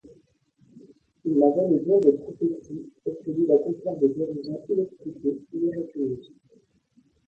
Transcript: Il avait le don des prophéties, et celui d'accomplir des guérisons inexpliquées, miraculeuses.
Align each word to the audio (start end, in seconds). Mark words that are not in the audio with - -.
Il 1.25 1.43
avait 1.43 1.69
le 1.69 1.81
don 1.85 1.99
des 1.99 2.13
prophéties, 2.13 2.89
et 3.05 3.13
celui 3.23 3.45
d'accomplir 3.45 3.97
des 3.97 4.09
guérisons 4.09 4.63
inexpliquées, 4.67 5.41
miraculeuses. 5.53 6.31